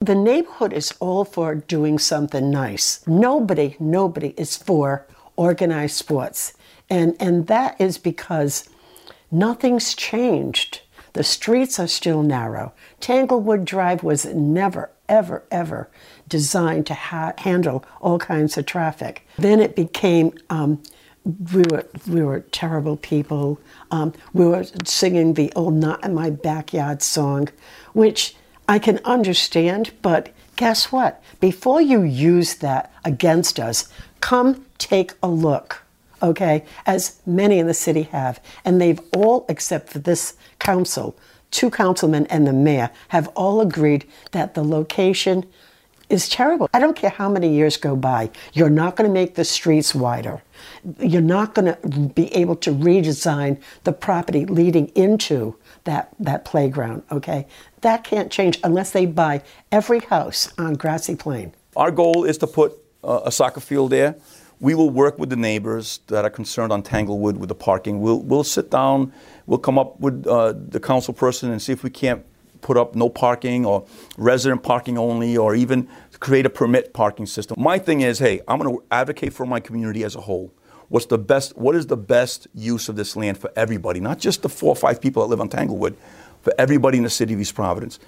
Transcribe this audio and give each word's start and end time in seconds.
The 0.00 0.14
neighborhood 0.14 0.74
is 0.74 0.92
all 1.00 1.24
for 1.24 1.54
doing 1.54 1.98
something 1.98 2.50
nice. 2.50 3.00
Nobody, 3.06 3.76
nobody 3.80 4.34
is 4.36 4.54
for 4.54 5.06
organized 5.36 5.96
sports. 5.96 6.52
And, 6.90 7.16
and 7.18 7.46
that 7.46 7.80
is 7.80 7.96
because 7.96 8.68
nothing's 9.30 9.94
changed. 9.94 10.82
The 11.14 11.24
streets 11.24 11.80
are 11.80 11.88
still 11.88 12.22
narrow. 12.22 12.74
Tanglewood 13.00 13.64
Drive 13.64 14.02
was 14.02 14.26
never, 14.26 14.90
ever, 15.08 15.44
ever 15.50 15.88
designed 16.28 16.86
to 16.88 16.94
ha- 16.94 17.32
handle 17.38 17.82
all 18.02 18.18
kinds 18.18 18.58
of 18.58 18.66
traffic. 18.66 19.26
Then 19.38 19.60
it 19.60 19.74
became 19.74 20.34
um, 20.50 20.82
we 21.52 21.62
were 21.70 21.86
we 22.06 22.22
were 22.22 22.40
terrible 22.52 22.98
people. 22.98 23.58
Um, 23.90 24.12
we 24.32 24.46
were 24.46 24.64
singing 24.84 25.34
the 25.34 25.52
old 25.56 25.74
"Not 25.74 26.04
in 26.04 26.14
My 26.14 26.30
Backyard" 26.30 27.02
song, 27.02 27.48
which 27.94 28.36
I 28.68 28.78
can 28.78 28.98
understand. 29.04 29.92
But 30.02 30.30
guess 30.56 30.90
what? 30.90 31.22
Before 31.40 31.80
you 31.80 32.02
use 32.02 32.56
that 32.56 32.92
against 33.04 33.60
us, 33.60 33.88
come 34.20 34.66
take 34.78 35.12
a 35.22 35.28
look. 35.28 35.82
Okay, 36.22 36.64
as 36.86 37.20
many 37.26 37.58
in 37.58 37.66
the 37.66 37.74
city 37.74 38.04
have, 38.04 38.40
and 38.64 38.80
they've 38.80 39.00
all, 39.14 39.44
except 39.50 39.90
for 39.90 39.98
this 39.98 40.34
council, 40.58 41.14
two 41.50 41.70
councilmen 41.70 42.26
and 42.28 42.46
the 42.46 42.54
mayor, 42.54 42.90
have 43.08 43.28
all 43.36 43.60
agreed 43.60 44.08
that 44.32 44.54
the 44.54 44.64
location 44.64 45.44
is 46.08 46.28
terrible. 46.28 46.68
I 46.72 46.78
don't 46.78 46.96
care 46.96 47.10
how 47.10 47.28
many 47.28 47.52
years 47.54 47.76
go 47.76 47.96
by, 47.96 48.30
you're 48.52 48.70
not 48.70 48.96
going 48.96 49.08
to 49.08 49.12
make 49.12 49.34
the 49.34 49.44
streets 49.44 49.94
wider. 49.94 50.42
You're 51.00 51.20
not 51.20 51.54
going 51.54 51.74
to 51.74 51.88
be 52.14 52.32
able 52.34 52.56
to 52.56 52.70
redesign 52.70 53.60
the 53.84 53.92
property 53.92 54.46
leading 54.46 54.88
into 54.88 55.56
that, 55.84 56.14
that 56.20 56.44
playground, 56.44 57.02
okay? 57.10 57.46
That 57.80 58.04
can't 58.04 58.30
change 58.30 58.58
unless 58.62 58.92
they 58.92 59.06
buy 59.06 59.42
every 59.72 60.00
house 60.00 60.52
on 60.58 60.74
Grassy 60.74 61.16
Plain. 61.16 61.52
Our 61.76 61.90
goal 61.90 62.24
is 62.24 62.38
to 62.38 62.46
put 62.46 62.72
uh, 63.04 63.20
a 63.24 63.32
soccer 63.32 63.60
field 63.60 63.90
there. 63.90 64.16
We 64.58 64.74
will 64.74 64.90
work 64.90 65.18
with 65.18 65.28
the 65.28 65.36
neighbors 65.36 66.00
that 66.06 66.24
are 66.24 66.30
concerned 66.30 66.72
on 66.72 66.82
Tanglewood 66.82 67.36
with 67.36 67.48
the 67.48 67.54
parking. 67.54 68.00
We'll, 68.00 68.20
we'll 68.20 68.44
sit 68.44 68.70
down, 68.70 69.12
we'll 69.46 69.58
come 69.58 69.78
up 69.78 70.00
with 70.00 70.26
uh, 70.26 70.54
the 70.56 70.80
council 70.80 71.12
person 71.12 71.50
and 71.50 71.60
see 71.60 71.72
if 71.72 71.82
we 71.82 71.90
can't 71.90 72.24
put 72.60 72.76
up 72.76 72.94
no 72.94 73.08
parking 73.08 73.64
or 73.64 73.86
resident 74.16 74.62
parking 74.62 74.98
only 74.98 75.36
or 75.36 75.54
even 75.54 75.88
create 76.20 76.46
a 76.46 76.50
permit 76.50 76.92
parking 76.92 77.26
system. 77.26 77.56
My 77.60 77.78
thing 77.78 78.00
is, 78.00 78.18
hey, 78.18 78.40
I'm 78.48 78.58
going 78.58 78.76
to 78.76 78.84
advocate 78.90 79.32
for 79.32 79.46
my 79.46 79.60
community 79.60 80.04
as 80.04 80.16
a 80.16 80.20
whole. 80.20 80.52
What's 80.88 81.06
the 81.06 81.18
best 81.18 81.56
what 81.56 81.74
is 81.74 81.88
the 81.88 81.96
best 81.96 82.46
use 82.54 82.88
of 82.88 82.96
this 82.96 83.16
land 83.16 83.38
for 83.38 83.50
everybody, 83.56 84.00
not 84.00 84.18
just 84.18 84.42
the 84.42 84.48
four 84.48 84.70
or 84.70 84.76
five 84.76 85.00
people 85.00 85.22
that 85.22 85.28
live 85.28 85.40
on 85.40 85.48
Tanglewood, 85.48 85.96
for 86.42 86.54
everybody 86.58 86.96
in 86.96 87.02
the 87.02 87.10
city 87.10 87.34
of 87.34 87.40
East 87.40 87.56
Providence. 87.56 87.98